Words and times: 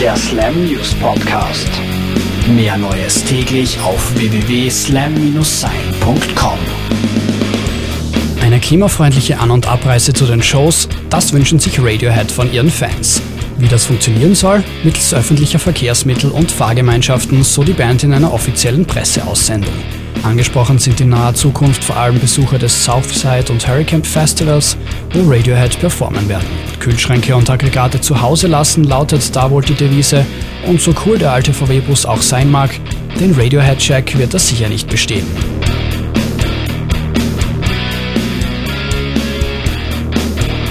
Der 0.00 0.16
Slam 0.16 0.66
News 0.66 0.92
Podcast. 0.94 1.68
Mehr 2.48 2.76
Neues 2.76 3.22
täglich 3.22 3.78
auf 3.80 4.12
www.slam-sein.com. 4.16 6.58
Eine 8.42 8.58
klimafreundliche 8.58 9.38
An- 9.38 9.52
und 9.52 9.68
Abreise 9.68 10.12
zu 10.12 10.26
den 10.26 10.42
Shows, 10.42 10.88
das 11.10 11.32
wünschen 11.32 11.60
sich 11.60 11.78
Radiohead 11.78 12.32
von 12.32 12.52
ihren 12.52 12.70
Fans. 12.70 13.22
Wie 13.58 13.68
das 13.68 13.86
funktionieren 13.86 14.34
soll? 14.34 14.64
Mittels 14.82 15.14
öffentlicher 15.14 15.60
Verkehrsmittel 15.60 16.30
und 16.30 16.50
Fahrgemeinschaften, 16.50 17.44
so 17.44 17.62
die 17.62 17.72
Band 17.72 18.02
in 18.02 18.12
einer 18.12 18.32
offiziellen 18.32 18.84
Presseaussendung. 18.84 19.74
Angesprochen 20.24 20.78
sind 20.78 21.00
in 21.02 21.10
naher 21.10 21.34
Zukunft 21.34 21.84
vor 21.84 21.98
allem 21.98 22.18
Besucher 22.18 22.58
des 22.58 22.82
Southside 22.82 23.52
und 23.52 23.68
Hurricane 23.68 24.02
Festivals, 24.02 24.74
wo 25.12 25.30
Radiohead 25.30 25.78
performen 25.78 26.26
werden. 26.30 26.48
Kühlschränke 26.80 27.36
und 27.36 27.50
Aggregate 27.50 28.00
zu 28.00 28.22
Hause 28.22 28.46
lassen 28.46 28.84
lautet 28.84 29.36
da 29.36 29.50
wohl 29.50 29.62
die 29.62 29.74
Devise 29.74 30.24
und 30.66 30.80
so 30.80 30.94
cool 31.04 31.18
der 31.18 31.32
alte 31.32 31.52
VW-Bus 31.52 32.06
auch 32.06 32.22
sein 32.22 32.50
mag, 32.50 32.70
den 33.20 33.34
Radiohead-Check 33.34 34.16
wird 34.16 34.32
das 34.32 34.48
sicher 34.48 34.70
nicht 34.70 34.88
bestehen. 34.88 35.26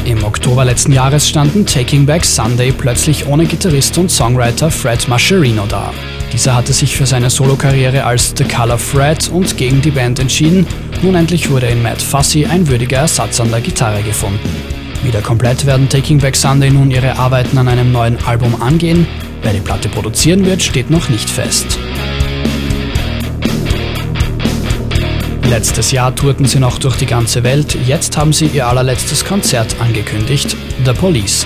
Im 0.05 0.23
Oktober 0.23 0.65
letzten 0.65 0.93
Jahres 0.93 1.29
standen 1.29 1.67
Taking 1.67 2.07
Back 2.07 2.25
Sunday 2.25 2.71
plötzlich 2.71 3.27
ohne 3.27 3.45
Gitarrist 3.45 3.99
und 3.99 4.09
Songwriter 4.09 4.71
Fred 4.71 5.07
Mascherino 5.07 5.65
da. 5.67 5.93
Dieser 6.33 6.55
hatte 6.55 6.73
sich 6.73 6.97
für 6.97 7.05
seine 7.05 7.29
Solokarriere 7.29 8.03
als 8.05 8.33
The 8.35 8.43
Color 8.43 8.79
Fred 8.79 9.29
und 9.29 9.55
gegen 9.55 9.83
die 9.83 9.91
Band 9.91 10.17
entschieden. 10.17 10.65
Nun 11.03 11.13
endlich 11.13 11.51
wurde 11.51 11.67
in 11.67 11.83
Matt 11.83 12.01
Fussy 12.01 12.45
ein 12.45 12.67
würdiger 12.67 12.97
Ersatz 12.97 13.39
an 13.39 13.51
der 13.51 13.61
Gitarre 13.61 14.01
gefunden. 14.01 14.49
Wieder 15.03 15.21
komplett 15.21 15.65
werden 15.67 15.87
Taking 15.87 16.17
Back 16.17 16.35
Sunday 16.35 16.71
nun 16.71 16.89
ihre 16.89 17.19
Arbeiten 17.19 17.59
an 17.59 17.67
einem 17.67 17.91
neuen 17.91 18.17
Album 18.25 18.59
angehen. 18.61 19.05
Wer 19.43 19.53
die 19.53 19.59
Platte 19.59 19.89
produzieren 19.89 20.43
wird, 20.43 20.63
steht 20.63 20.89
noch 20.89 21.07
nicht 21.09 21.29
fest. 21.29 21.77
Letztes 25.47 25.91
Jahr 25.91 26.15
tourten 26.15 26.45
sie 26.45 26.59
noch 26.59 26.79
durch 26.79 26.95
die 26.95 27.05
ganze 27.05 27.43
Welt, 27.43 27.77
jetzt 27.85 28.17
haben 28.17 28.33
sie 28.33 28.47
ihr 28.47 28.65
allerletztes 28.65 29.23
Konzert 29.23 29.75
angekündigt, 29.79 30.55
The 30.83 30.93
Police. 30.93 31.45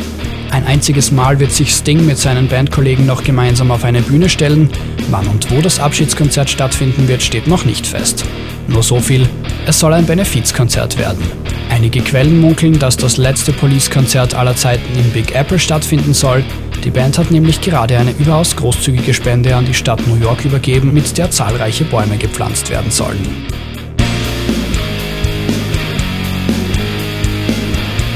Ein 0.52 0.66
einziges 0.66 1.12
Mal 1.12 1.40
wird 1.40 1.52
sich 1.52 1.72
Sting 1.72 2.06
mit 2.06 2.18
seinen 2.18 2.48
Bandkollegen 2.48 3.06
noch 3.06 3.24
gemeinsam 3.24 3.72
auf 3.72 3.84
eine 3.84 4.02
Bühne 4.02 4.30
stellen. 4.30 4.70
Wann 5.10 5.28
und 5.28 5.52
wo 5.52 5.62
das 5.62 5.80
Abschiedskonzert 5.80 6.50
stattfinden 6.50 7.08
wird, 7.08 7.22
steht 7.22 7.48
noch 7.48 7.66
nicht 7.66 7.86
fest. 7.86 8.24
Nur 8.68 8.84
so 8.84 9.00
viel, 9.00 9.28
es 9.66 9.80
soll 9.80 9.94
ein 9.94 10.06
Benefizkonzert 10.06 10.98
werden. 10.98 11.24
Einige 11.70 12.02
Quellen 12.02 12.40
munkeln, 12.40 12.80
dass 12.80 12.98
das 12.98 13.18
letzte 13.18 13.54
Police-Konzert 13.54 14.34
aller 14.34 14.56
Zeiten 14.56 14.98
im 14.98 15.10
Big 15.12 15.36
Apple 15.36 15.60
stattfinden 15.60 16.14
soll. 16.14 16.44
Die 16.84 16.92
Band 16.92 17.18
hat 17.18 17.32
nämlich 17.32 17.62
gerade 17.62 17.98
eine 17.98 18.12
überaus 18.12 18.56
großzügige 18.56 19.14
Spende 19.14 19.56
an 19.56 19.66
die 19.66 19.74
Stadt 19.74 20.06
New 20.08 20.16
York 20.16 20.46
übergeben, 20.46 20.94
mit 20.94 21.18
der 21.18 21.30
zahlreiche 21.30 21.84
Bäume 21.84 22.18
gepflanzt 22.18 22.70
werden 22.70 22.92
sollen. 22.92 23.48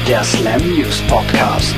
Der 0.08 0.24
Slam 0.24 0.60
News 0.76 1.00
Podcast. 1.08 1.76